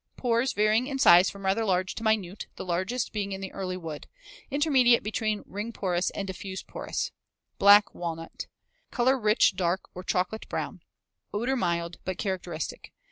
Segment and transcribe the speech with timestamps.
[0.17, 3.77] Pores varying in size from rather large to minute, the largest being in the early
[3.77, 4.07] wood.
[4.49, 7.11] Intermediate between ring porous and diffuse porous.
[7.59, 8.47] Black Walnut.
[8.89, 10.81] Color rich dark or chocolate brown.
[11.31, 12.91] Odor mild but characteristic.